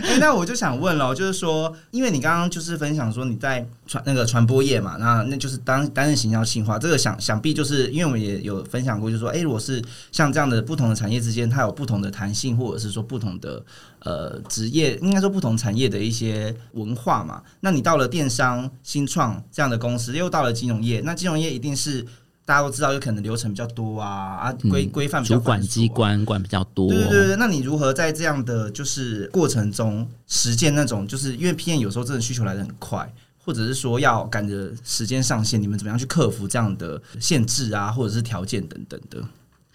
[0.03, 13.65] 哎、那我就想问了，就是说，因为你刚刚就是分享说你在传那个传播业嘛，那那就是当担任行销企划，这个想想必就是因为我们也有分享过，就是说，哎、如果是像这样的不同的产业之间，它有不同的弹性，或者是说不同的
[14.01, 17.41] 呃职业，应该说不同产业的一些文化嘛。
[17.61, 22.05] 那你到了电商、新创这样的公司，又到了金融业，那金融业一定是。
[22.47, 26.87] 大家都知道，有可能流程比较多啊，啊规规范比较主管机关管比较多。
[26.87, 39.21] 对对对对，那你如何在这样的就是过程中实践那种，就是因为 PM 有时候真的需求来的很快，或者是说要赶着时间上线，你们怎么样去克服这样的限制啊，或者是条件等等的？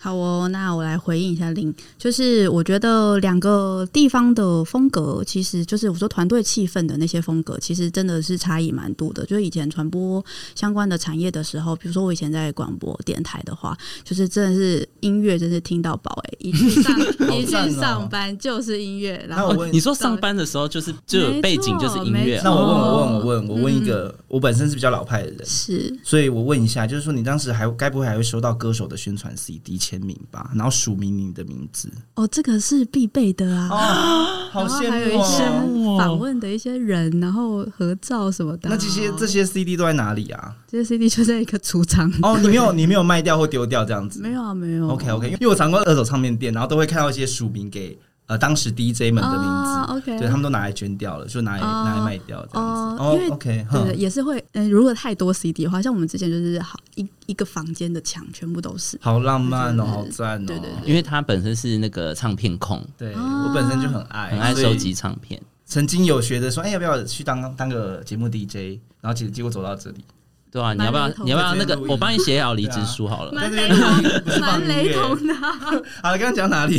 [0.03, 9.25] 好哦，那我来回应一下林，就是我觉得两个地方的风格，其实就是我说团队气氛的那些风格，其实真的是差异蛮多的。
[9.27, 10.23] 就是以前传播
[10.57, 17.01] 相关的产业的时候，比如说我以前在广播电台的话，就是真的是音乐，真是听到饱哎、一去上
[17.39, 22.41] 一去上班就是音乐，然后那我问哦你说上班的时候就是就有背景就是音乐。
[22.43, 25.97] 那我问我问哦我问我问一个，我本身是比较老派的人，是。
[26.03, 30.51] 所以我问一下，就是说你当时还该不会还会收到歌手的宣传 CD 签名吧？
[30.55, 33.69] 然后署名你的名字哦，这个是必备的啊。
[33.71, 35.99] 哦，好 然后羡还有一些慕哦。
[35.99, 38.71] 访问的一些人，然后合照什么的。
[38.71, 40.55] 那这些这些 CD 都在哪里啊？
[40.67, 42.11] 这些 CD 就在一个储藏。
[42.23, 44.21] 哦， 你没有你没有卖掉或丢掉这样子？
[44.23, 44.89] 没有啊，没有。
[44.89, 53.03] OK OK，因为我常逛二手唱片店，然后都会看到一些署名给呃当时 DJ 们的名字，哦，OK 对他们都拿来捐掉了，就拿来、哦拿来卖掉这样子。
[53.03, 58.99] 哦因为 OK，对也是会，嗯、如果太多 CD 的话，像我们之前就是好一一个房间的墙全部都是。
[59.03, 60.47] 好浪漫哦，对好赞哦。
[60.47, 65.41] 对对对因为他本身是那个唱片控，对哦我本身就很爱，很爱收集唱片。
[65.67, 68.79] 曾经有学的说，哎、要不要去当当个节目 DJ？
[69.01, 70.05] 然后结结果走到这里，
[70.53, 73.33] 对啊，你要不要你要不要那个我帮你写好离职书好了。
[73.33, 75.35] 蛮雷同蛮雷同的。
[75.35, 76.79] 好了，刚刚讲哪里？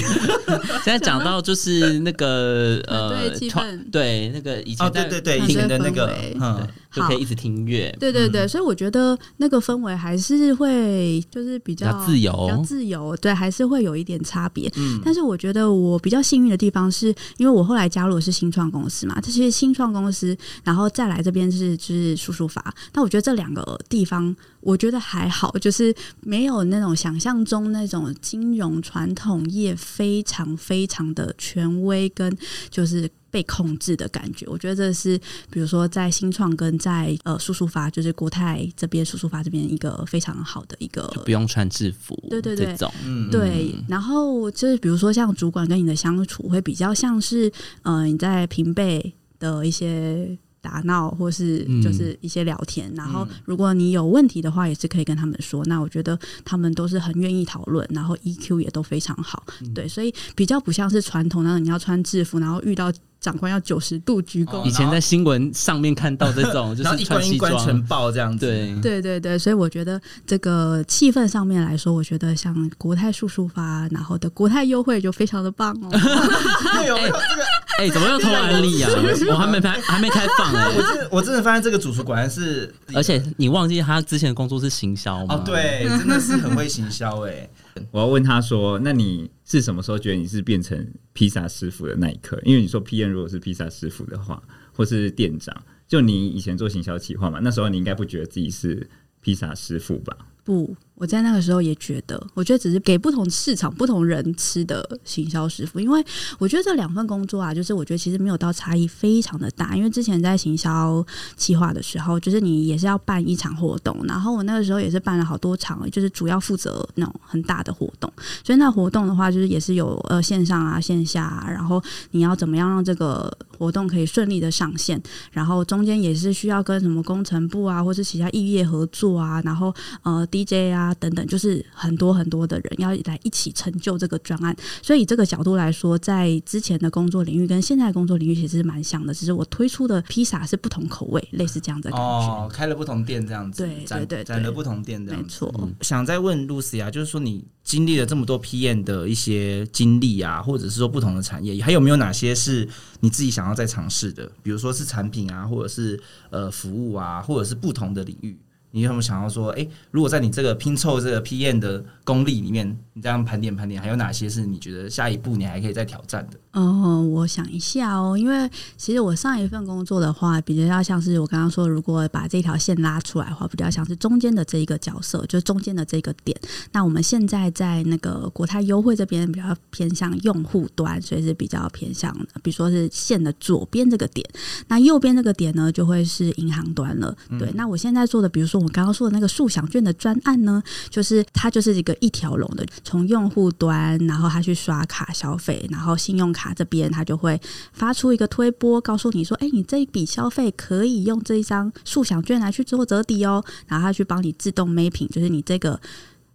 [0.84, 6.06] 现在讲到就是那个 呃，气团氛对那个以前的，对对对，以前的那个
[6.40, 6.56] 嗯
[6.92, 7.94] 对，就可以一直听音乐。
[8.00, 14.72] 对对对，所以我觉得那个氛围还是会就是比较比较自由比较自由，对，还是会有一点差别。
[14.76, 17.08] 嗯但是我觉得我比较幸运的地方是，
[17.38, 22.74] 因为我后来加入的是新创公司嘛，这些新创公司，然后再来这边是就是叔叔法。
[22.94, 32.36] 那我觉得这两个地方，我觉得还好，就是没有那种想象中那种金融传统业非常非常的权威跟
[32.70, 33.10] 就是。
[33.34, 42.68] 被控制的感觉，我觉得这是比如说在新创跟在呃叔叔发，就是国泰这边叔叔发这边一个非常好的一个就不用穿制服，对对对。
[42.68, 42.94] 这种。
[43.04, 52.90] 嗯，对，然后就是比如说像主管跟你的相处，会比较像是呃你在平辈的一些打闹，或是嗯就是一些聊天。
[52.96, 55.64] 然后嗯如果你有问题的话，也是可以跟他们说。
[55.66, 59.44] 那我觉得他们都是很愿意讨论，然后 EQ 也都非常好。
[59.62, 62.92] 嗯对，所以比较不像是传统那种你要穿制服，然后遇到
[63.24, 64.58] 长官要九十度鞠躬。
[64.58, 68.46] 哦以前在新闻上面看到这种， 就是穿西关一关呈装，报这样子。
[68.46, 75.90] 对，对对对，所以我觉得这个气氛上面来说，我觉得像国泰速速发，然后的国泰优惠就非常的棒哦。
[75.90, 77.44] 对，有没有这个？
[77.80, 78.90] 哎，怎么又偷安利啊？
[79.30, 80.68] 我还没开，还没开放哎
[81.10, 81.18] 我。
[81.18, 85.36] 我真的发现这个主厨果然是，而且你忘记他之前的工作是行销吗？
[85.36, 87.50] 哦，，对，真的是很会行销哎。
[87.90, 92.40] 我要问他说：“那你是什么时候觉得你是变成披萨师傅的那一刻？
[92.44, 95.56] 因为你说 P N 如果是披萨师傅的话，或是店长，
[95.88, 98.90] 就你以前做行销企划嘛，那时候你应该不觉得自己是
[99.22, 100.18] 披萨师傅吧？
[100.44, 106.02] 不，我在那个时候也觉得，我觉得只是给不同市场、不同人吃的行销师傅，因为
[106.40, 109.76] 我觉得这两份工作啊，就是我觉得其实没有到差异非常的大。
[109.76, 118.10] 因为之前在行销企划的时候，就是你也是要办一场活动，然后我那个时候也是办了好多场，就是主要负责那种很大的活动。
[118.42, 125.02] 所以那活动的话，就是也是有呃线上啊、线下啊，然后你要怎么样让这个活动可以顺利的上线，
[125.34, 134.56] 然后中间也是需要跟什么工程部啊，或是其他异业合作啊，然后呃 DJ 啊等等，就是很多很多的人要来一起成就这个专案。
[134.82, 142.04] 所以以这个角度来说，在之前的工作领域跟现在的工作领域其实是蛮像的，只是我推出的披萨是不同口味，类似这样的感觉。
[142.04, 145.26] 哦，开了不同店这样子，对对对对展了不同店这样子。
[145.26, 152.68] 没错，想再问 Lucy 啊，就是说你经历了这么多 PM 的一些经历啊，或者是说不同的产业，还有没有哪些是
[153.02, 154.32] 你自己想要再尝试的？
[154.42, 158.38] 比如说是产品啊，或者是呃服务啊，或者是不同的领域，
[158.76, 166.40] 你有没有想要说，哎、如果在你这个拼凑这个 PM 的功力里面，你这样盘点盘点，还有哪些是你觉得下一步你还可以再挑战的？
[166.54, 176.36] 嗯，我想一下哦，因为其实我上一份工作的话，比较像是我刚刚说，如果把这条线拉出来的话，比较像是中间的这一个角色，就是中间的这个点。
[176.72, 184.28] 那我们现在在那个国泰优惠这边比较偏向用户端，所以是比较偏向，比如说是线的左边这个点，
[184.68, 187.16] 那右边这个点呢，就会是银行端了。
[187.40, 197.40] 对，那我现在做的，比如说我刚刚说的那个速享券的专案呢，就是它就是一个一条龙的，从用户端，然后他去刷卡消费，然后信用卡这边他就会
[197.74, 205.80] 发出一个推波，告诉你说，哎，你这一笔消费可以用这一张速享券来去做折抵哦，然后他去帮你自动 mapping，就是你这个。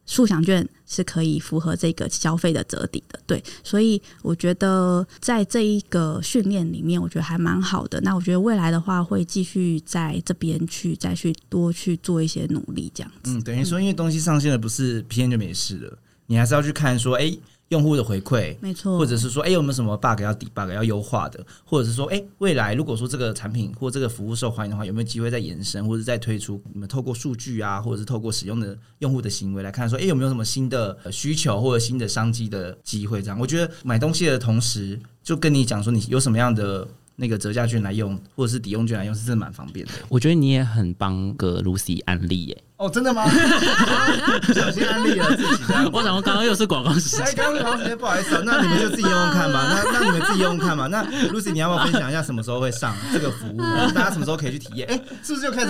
[0.08, 8.00] 数享券是可以符合这个消费的折抵的，对，所以我觉得在这一个训练里面，我觉得还蛮好的。
[8.00, 13.30] 那我觉得未来的话，会继续在这边去再去多去做一些努力，这样子。
[13.30, 17.30] 嗯，等于说，因为东西上线了，不是 P N 就没事了，你还是要去看说，哎、
[17.68, 26.62] 用户的回馈，没错，或者是说，哎、有没有什么 bug 要 debug 要优化的，或者是说，哎、未来如果说这个产品或这个服务受欢迎的话，有没有机会再延伸，或者再推出？
[26.72, 33.20] 你们透过数据啊，或者是透过使用的用户的行为来看，说，哎、有没有什么新的呃需求或者新的商机的机会？
[33.20, 39.92] 这样，我觉得买东西的同时，就跟你讲说，你有什么样的那个折价券来用，或者是抵用券来用，是真的蛮方便的。
[40.08, 42.64] 我觉得你也很帮个 Lucy 案例耶。
[42.78, 43.24] 哦，真的吗？
[44.54, 45.64] 小心安利了自己。
[45.92, 49.66] 我想说，刚刚又是广告时哎，间，刚刚广告时间不好意思啊，那你们就自己用用看吧。
[49.92, 50.86] 那那你们自己用用看吧。
[50.86, 53.58] 那 Lucy，你要不要分享一下什么时候会上这个服务？
[53.92, 54.88] 大家什么时候可以去体验？
[54.88, 55.68] 哎、是不是就开始？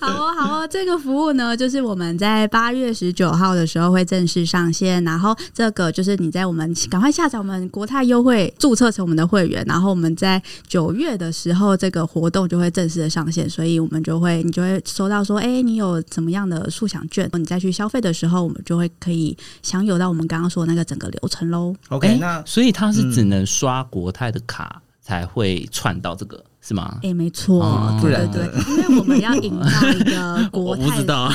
[0.00, 21.74] 好哦，好哦，这个服务呢，就是我们在八月十九号的时候会正式上线，然后这个就是你在我们赶快下载我们国泰优惠，注册成我们的会员，然后我们在九月的时候这个活动就会正式的上线，所以我们就会你就会收到说，哎、你有怎么样的速享券，你再去消费的时候，我们就会可以享有到我们刚刚说的那个整个流程喽。
[21.90, 26.98] OK，、哎那所以它是只能刷国泰的卡才会串到这个，是吗？
[27.02, 31.30] 哎、没错，哦对不然对对，因为我们要营造一个我国泰不知道，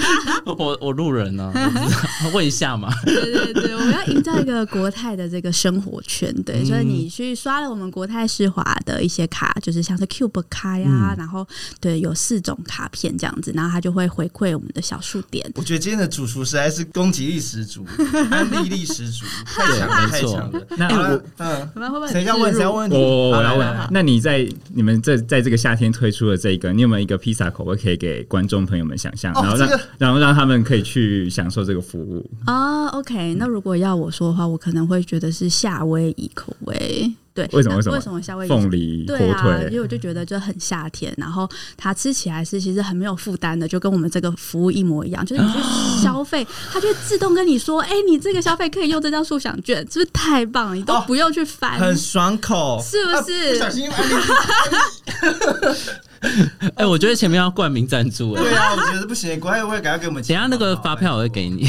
[0.58, 1.52] 我我路人呢，
[2.32, 2.88] 问一下嘛。
[3.04, 11.46] 对对对，我们要营造一个国泰的这个生活圈，对，所以你去刷了我们国泰世华的一些卡，就是像是 Cube 卡呀，然后
[11.80, 15.50] 对有四种卡片这样子，然后它就会回馈我们的小数点。
[15.56, 17.84] 我觉得今天的主厨实在是攻击力十足，
[18.30, 20.66] 安利力十足，太强了，太强了。
[20.76, 22.96] 那嗯，谁要问谁要问题？
[22.96, 32.28] 我我要问那你在你们在在这个夏天推出的这个，你有没有一个披萨口味可以给观众朋友们想象，哦然后让、这个然后让他们可以去享受这个服务？
[32.46, 37.10] 啊、o k 那如果要我说的话，我可能会觉得是夏威夷口味。
[37.32, 37.92] 对，为什么为什么？
[37.92, 45.58] 那为什么夏威夷凤梨、火对啊，因为腿，我就觉得就很夏天，然后它吃起来是其实很没有负担的，就跟我们这个服务一模一样，就是你去
[46.02, 50.74] 消费，它就会自动跟你说，哎、你这个消费可以用这张速享券，是不是太棒了？
[50.74, 53.50] 你都哦不用去翻，很爽口，是不是？
[53.50, 53.88] 啊不小心
[56.74, 58.32] 哎、我觉得前面要冠名赞助。
[58.32, 60.34] 哎、对啊，我觉得不行，国外会赶快给我们钱。
[60.36, 61.66] 等下那个发票我会给你。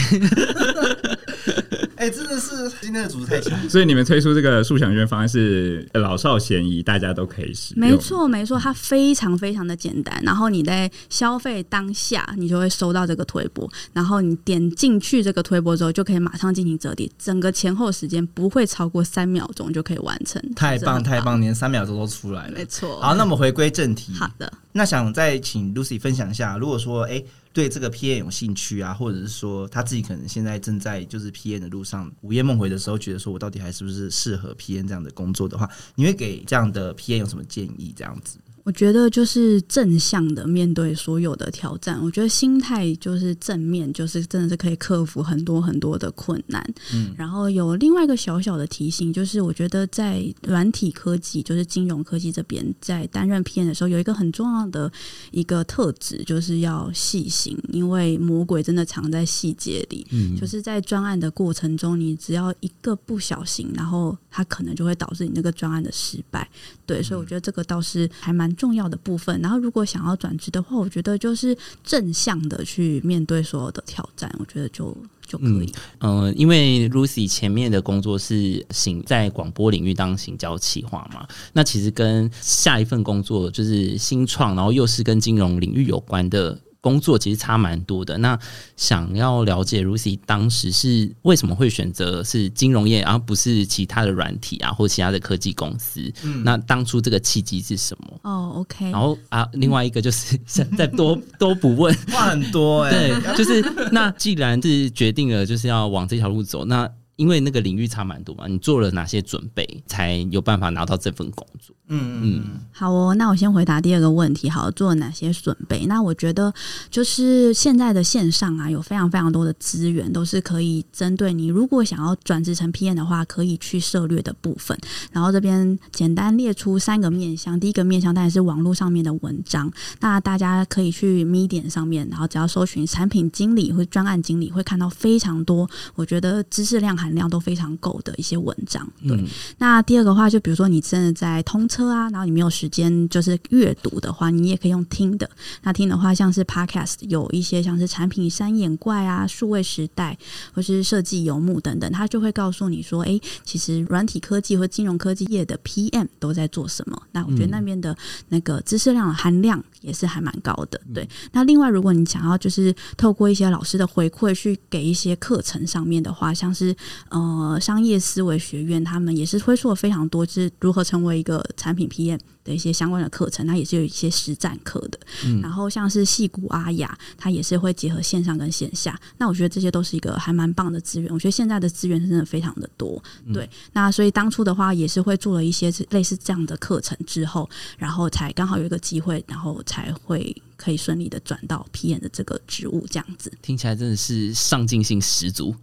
[2.02, 3.70] 哎、真的是今天的主持太强。
[3.70, 7.88] 所以你们推出这个速享券方案是呃老少咸宜，大家都可以使用。
[7.88, 10.20] 没错，没错，它非常非常的简单。
[10.24, 20.42] 然后你在消费当下，你就会收到这个推播，然后你点进去这个推播之后，就可以马上进行折抵，整个前后时间不会超过三秒钟就可以完成。
[20.56, 22.66] 太棒太棒，连三秒钟都出来了没。
[22.66, 23.00] 错。
[23.00, 24.12] 好，那我们回归正题。
[24.14, 37.94] 好的，那想再请 Lucy 分享一下，如果说哎、对这个 PN 有兴趣啊，或者是说他自己可能现在正在就是 PN 的路上，午夜梦回的时候，觉得说我到底还是不是适合 PN 这样的工作的话，你会给这样的 PN 有什么建议？
[37.96, 42.00] 这样子，我觉得就是正向的面对所有的挑战。
[42.02, 46.63] 我觉得心态就是正面，就是真的是可以克服很多很多的困难。
[46.93, 54.91] 嗯，然后有另外一个小小的提醒，就是我觉得在软体科技，就是金融科技这边，在担任 PM 的时候，有一个很重要的
[55.32, 60.06] 一个特质，就是要细心，因为魔鬼真的藏在细节里。
[60.12, 66.47] 嗯，就是在专案的过程中，你只要一个不小心，然后它可能就会导致你那个专案的失败。
[66.86, 68.52] 对，所以我觉得这个倒是还蛮。
[68.62, 74.95] 重要的部分，然后如果想要转职的话，我觉得就是正向的去面对所有的挑战，我觉得就
[75.26, 75.74] 就可以。
[76.01, 86.55] 嗯，因为 Lucy 前面的工作是行在广播领域当行销企划嘛，那其实跟下一份工作就是新创，然后又是跟金融领域有关的。
[86.82, 88.17] 工作其实差蛮多的。
[88.17, 88.38] 那
[88.75, 96.01] 想要了解 Lucy 当时是为什么会选择是金融业，而不是其他的软体啊，或其他的科技公司？
[96.23, 98.19] 嗯，那当初这个契机是什么？
[98.23, 98.91] 哦，OK。
[98.91, 100.36] 然后啊，另外一个就是
[100.75, 102.91] 再多多不问， 话很多哎。
[102.91, 103.61] 对，就是
[103.91, 106.89] 那既然是决定了就是要往这条路走，那
[107.22, 111.76] 因为那个领域差蛮多嘛，你做了哪些准备才有办法拿到这份工作？
[111.88, 114.49] 嗯嗯，好哦，那我先回答第二个问题。
[114.49, 115.86] 好，做了哪些准备？
[115.86, 116.51] 那我觉得
[116.89, 124.76] 就是现在的线上啊，有非常非常多的资源，都是可以针对你如果想要转职成 PM 的话，可以去涉略的部分。
[125.11, 127.59] 然后这边简单列出三个面向。
[127.59, 138.88] 第一个面向当然是网络上面的文章，那大家可以去 Medium 上面，然后只要搜寻产品经理或专案经理，会看到非常多，我觉得知识量含量都非常够的一些文章。
[139.07, 139.24] 对，
[139.59, 141.91] 那第二个话，就比如说你真的在通车。
[141.91, 145.30] 啊，然后你没有时间就是阅读的话，你也可以用听的。
[145.64, 150.18] 那听的话，像是 Podcast 有一些像是产品三眼怪啊、数位时代
[150.53, 157.01] 或是设计游牧等等，他就会告诉你说，哎，其实软体科技或金融科技业的 PM 都在做什么。
[157.12, 157.97] 那我觉得那边的
[158.30, 160.80] 那个知识量含量也是还蛮高的。
[160.93, 166.74] 对，那另外如果你想要就是透过一些老师的回馈去给一些课程上面的话，像是
[167.10, 174.99] 呃商业思维学院，他们也是推出了非常多，就是如何成为一个产产品 PM 的一些相关的课程，那也是有一些实战课的。
[175.41, 178.99] 然后像是戏骨阿雅，它也是会结合线上跟线下。
[179.18, 181.10] 那我觉得这些都是一个还蛮棒的资源。
[181.14, 183.02] 我觉得现在的资源真的非常的多。
[183.34, 190.36] 对，那所以当初的话也是会做了一些类似这样的课程之后，然后才刚好有一个机会，然后才会。
[190.62, 195.55] 可以顺利的转到 PM 的这个职务，这样子听起来真的是上进心十足，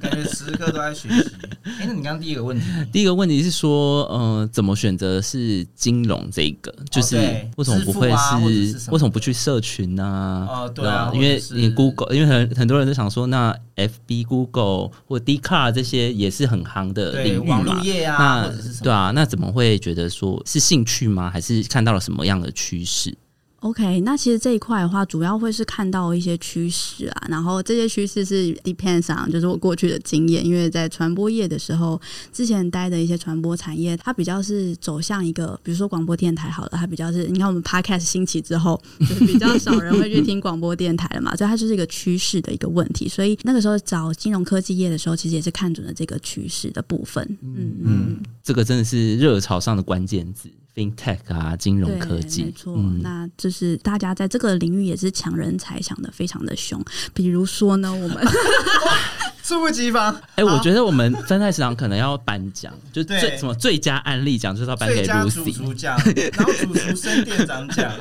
[0.00, 1.30] 感觉时刻都在学习。
[1.78, 6.74] 哎，那你刚刚第一个问题，第一个问题是说，呃，怎么选择是金融这个？
[6.90, 7.16] 就是
[7.56, 8.90] 为什么不会是？
[8.90, 10.46] 为什么不去社群呢？
[10.48, 17.62] 哦，对啊，因为你 Google，因为很很多人都想说，那 FB、Google 或 d c a r 这些也是很行的领域嘛。
[17.62, 18.50] 那
[18.82, 21.30] 对啊，那怎么会觉得说是兴趣吗？
[21.30, 23.14] 还是看到了什么样的趋势
[23.60, 32.00] ？OK，那其实这一块的话，主要会是看到一些趋势啊，然后这些趋势是 depends on，就是我过去的经验，因为在传播业的时候，
[32.32, 47.26] 之前待的一些传播产业，它比较是走向一个，比如说广播电台好了，它比较是，你看我们 podcast 兴起之后，就是比较少人会去听广播电台了嘛，所以它就是一个趋势的一个问题，所以那个时候找金融科技业的时候，其实也是看准了这个趋势的部分。
[47.42, 50.50] 嗯嗯，这个真的是热潮上的关键字。
[50.76, 56.78] FinTech 啊，金融科技，没错，那就是大家在这个领域也是抢人才，抢的非常的凶。
[57.14, 58.18] 比如说呢，我们
[59.46, 60.14] 猝不及防。
[60.34, 65.96] 哎，我觉得我们分泰市场可能要颁奖，就最什么最佳案例奖，就是要颁给 Lucy 奖，
[66.36, 67.92] 然后主厨生店长奖。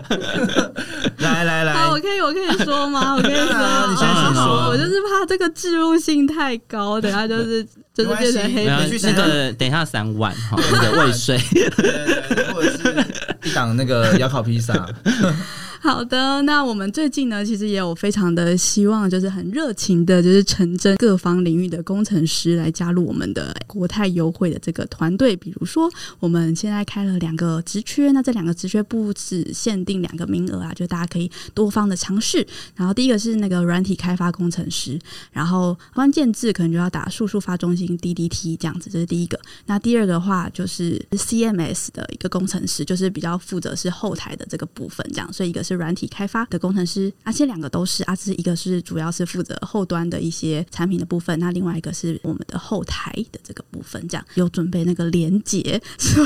[1.19, 3.13] 来来来，我可以我可以说吗？
[3.15, 4.69] 我可以说，你先说。
[4.69, 7.65] 我就是怕这个置入性太高，等下就是。
[7.95, 11.37] 就是变成黑粉，那个等一下三万哈，那个未税，
[12.53, 12.93] 或者是
[13.49, 14.73] 一档那个窑烤披萨。
[15.85, 25.35] 好的，那我们最近呢，其实也有非常的希望，就是很热情的，就是成真各方领域的工程师来加入我们的国泰优惠的这个团队。
[25.35, 25.87] 比如说，
[26.19, 32.45] 我们现在开了两个职缺，那这两个职缺不只限定两个名额啊，就大家可以多方的尝试。
[32.75, 34.99] 然后第一个是那个软体开发工程师，
[35.31, 39.39] 然后关键字可能就要打数数发中心 DDT 这样子，这是第一个。
[39.67, 45.31] 那第二个话就是 CMS 的一个工程师，就是比较负责是后台的这个部分，这样。
[45.31, 56.23] 所以一个是是软体开发的工程师，啊，这两个都是啊，这一个是主要是负责后端的一些产品的部分，那另外一个是我们的后台的这个部分，这样有准备那个连接， 所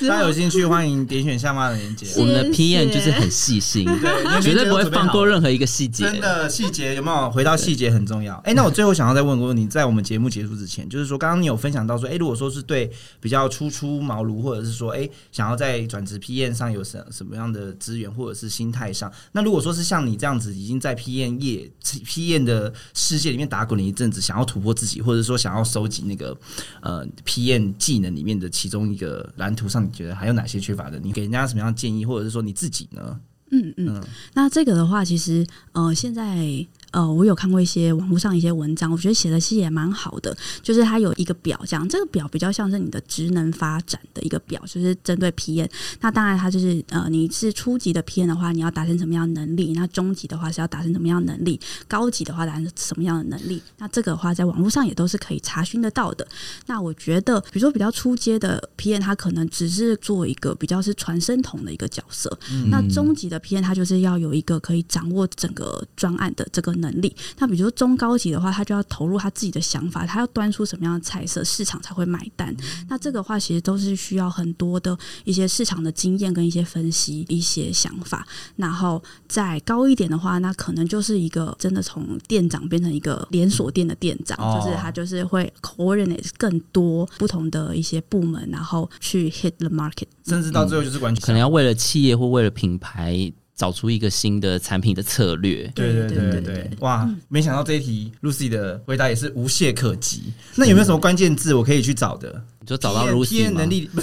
[0.00, 2.06] 以大家有兴趣欢迎点选下方的连接。
[2.20, 6.04] 我们的谢谢 PM 就是很细心，对绝对不会放过任何一个细节。
[6.04, 7.30] 真的细节有没有？
[7.30, 8.34] 回到细节很重要。
[8.44, 12.90] 哎、那我最后想要再问个问题，在我们节目结束之前，就是说，刚刚你有分享到说，哎、如果说是对
[13.20, 21.70] 比较初出茅庐，或者是说，哎、想要在转职 PM 上有什什么样的资源，或者是心态上，那如果说是像你这样子，已经在 P N 业
[22.04, 26.36] P N 的世界里面打滚了一阵子，想要突破自己，或者说想要收集那个
[26.80, 30.98] 呃 P N 技能里面的其中一个蓝图上，你觉得还有哪些缺乏的？
[30.98, 33.20] 你给人家什么样的建议，或者是说你自己呢？
[33.50, 40.34] 嗯嗯，那这个的话，其实呃，现在呃，我有看过一些网络上一些文章，我觉得写的其实也蛮好的。
[40.62, 45.68] 就是它有一个表，这样这个表比较像是你的职能发展的一个表，就是针对 PM。
[46.00, 49.72] 那当然，它就是呃，你是初级的 PM 的话，你要达成什么样的能力？
[49.74, 51.58] 那中级的话是要达成什么样的能力？
[51.88, 53.60] 高级的话达成什么样的能力？
[53.78, 56.24] 那这个的话，在网络上也都是可以查询得到的。
[56.66, 62.38] 那我觉得，比如说比较初阶的 PM，他可能只是做一个比较是传声筒的一个角色。
[62.70, 67.14] 那中级的 PM，他就是要有一个可以掌握整个专案的这个能力。
[67.38, 72.54] 那比如说中高级的话，他就要投入他自己的想法，他要端出什么样的菜色，市场才会买单。
[72.88, 78.26] 那这个话其实都是需要很多的一些市场的经验跟一些分析、一些想法。
[78.56, 90.06] 然后再高一点的话，那可能就是一个真的从店长变成一个连锁店的店长，哦就是他就是会 coordinate 更多不同的一些部门，然后去 hit the market。
[90.26, 95.70] 甚至到最后就是完全可能要为了企业或为了品牌找出一个新的产品的策略。
[95.74, 97.08] 对对对对对哇！
[97.28, 100.32] 没想到这一题 Lucy 的回答也是无懈可击。
[100.56, 102.42] 那有没有什么关键字我可以去找的？
[102.60, 103.90] 你就找到 Lucy 吗能力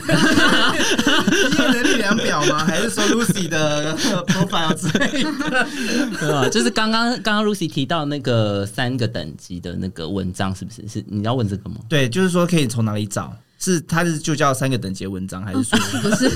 [1.57, 2.63] 能力量表吗？
[2.63, 5.67] 还是说 Lucy 的 profile 之类的？
[6.19, 10.87] 对啊，就是刚刚刚刚 Lucy 提到那个三个等级的那个文章，是不是？
[10.87, 11.77] 是你要问这个吗？
[11.89, 13.35] 对，就是说可以从哪里找？
[13.61, 16.27] 是它是就叫三个等级的文章，还是说不 是，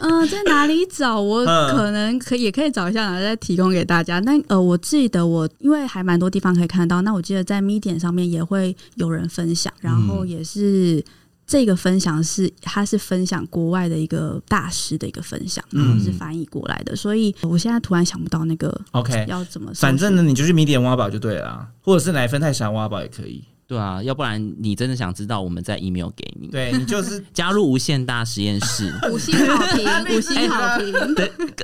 [0.00, 1.18] 嗯、在哪里找？
[1.20, 1.74] 我嗯。
[1.74, 4.18] 可能可以也可以找一下，然后再提供给大家。
[4.20, 11.02] 那呃，我记得我因为还蛮多地方可以看到，那我记得在 Medium 上面也会有人分享，然后也是。
[11.48, 12.98] 这个分享是，他是。
[12.98, 16.10] 分享国外的一个大师的一个分享，然后是。
[16.10, 19.24] 翻译过来的，所以我现在突然想不到那个 OK？
[19.28, 19.70] 要怎么。
[19.72, 22.10] 反正呢，你就去米点挖宝就对了啊，或者是。
[22.10, 23.44] 来分泰山挖宝也可以。
[23.66, 26.48] 对啊，要不然你真的想知道，我们再 email 给你。
[26.48, 28.92] 对你就是 加入无限大实验室。
[29.10, 29.84] 五星好评，
[30.16, 30.92] 五星好评。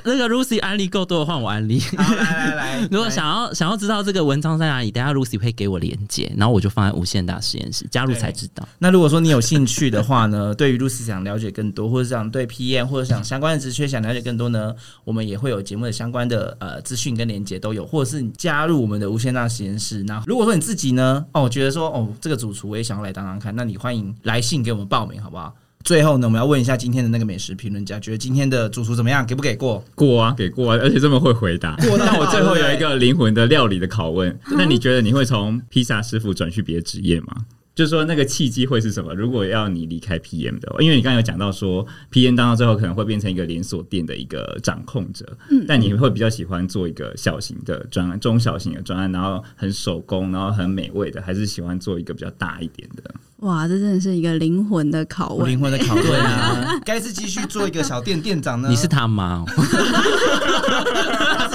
[0.03, 1.79] 那个 Lucy 安利够多的话，我安利。
[1.79, 8.67] 好来来来，如果想要想要知道这个文章在哪里，等下 Lucy 会给我连接，然后我就放在无限大实验室加入才知道。
[8.79, 14.73] 那如果说你有兴趣的话呢，对于 Lucy 想了解更多，或者想对 PM 或者想相关的职缺想了解更多呢，
[15.05, 20.03] 我们也会有节目的相关的呃资讯跟连接都有，或者是你加入我们的无限大实验室。
[20.03, 25.53] 那如果说你自己呢，哦，我觉得说哦这个主厨我也想要来当当看，那你欢迎来信给我们报名，好不好？
[25.83, 29.25] 最后呢，我们要问一下今天的那个美食评论家，觉得今天的主厨怎么样？
[29.25, 29.83] 给不给过？
[29.95, 31.75] 过啊，给过啊，而且这么会回答。
[31.79, 37.35] 那我最后有一个灵魂的料理的拷问，那你觉得你会从披萨师傅转去别的职业吗？
[37.75, 39.13] 就是说那个契机会是什么？
[39.15, 53.03] 如果要你离开 PM 的话，因为你刚刚有讲到说 PM 当到最后可能会变成一个连锁店的一个掌控者，嗯，但你会比较喜欢做一个小型的专案、中小型的专案，然后很手工，然后很美味的，还是喜欢做一个比较大一点的？
[53.37, 55.49] 哇，这真的是一个灵魂的拷问。
[55.51, 58.69] 灵魂的拷问啊， 该是继续做一个小店店长呢？
[58.69, 59.45] 你是他妈、哦？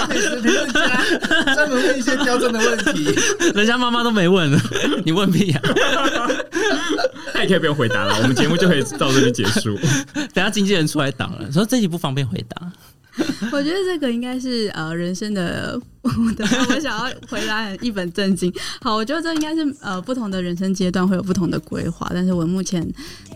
[0.09, 1.03] 他是美食评论家，
[1.55, 3.15] 专门问一些刁钻的问题。
[3.53, 4.51] 人家妈妈都没问，
[5.05, 6.27] 你问屁啊呀、
[7.33, 9.77] 那也可以不用回答了，我们节目就可以到这里结束。
[10.33, 12.71] 等下经纪人出来挡了，说这集不方便回答。
[13.51, 15.77] 我觉得这个应该是呃人生的，
[16.17, 18.53] 我的我想要回答很一本正经。
[18.81, 22.87] 好，我觉得这应该是呃不同的人生阶段会有不同的规划，但是我目前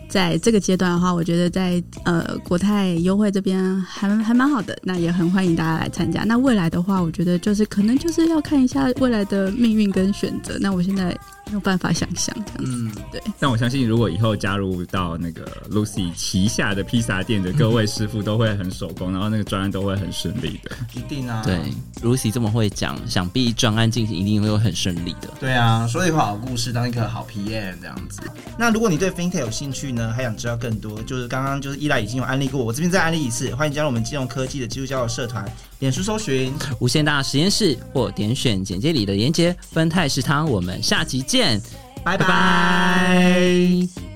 [0.08, 6.24] 在这个阶段的话，我觉得在呃国泰优惠这边还还蛮好的，那也很欢迎大家来参加。
[6.24, 10.56] 那未来的话，我觉得就是可能就是要看一下未来的命运跟选择。
[10.60, 11.06] 那我现在
[11.46, 12.90] 没有办法想象这样子。
[13.12, 20.70] 嗯，但我相信，如果以后加入到那个 Lucy 旗下的披萨店的各位师傅，都会很手工，然后那个专案都会很顺利的。
[20.94, 21.42] 一定啊。
[21.44, 21.60] 对
[22.02, 25.28] ，Lucy 这么会讲，想必专案进行一定会很顺利的。
[25.40, 28.20] 对啊，说一个好故事，当一个好 PM 这样子。
[28.58, 35.44] 那如果你对 FinTech 有兴趣呢，还想知道更多，就是刚刚就是依赖已经有安利过，我这边再安利一次，欢迎加入我们金融科技的基督教社团，
[35.80, 36.52] 脸书搜寻。
[36.78, 40.48] 无限大实验室或点选简介里的连接，分泰食堂。
[40.48, 41.60] 我们下期见，
[42.04, 44.13] 拜拜拜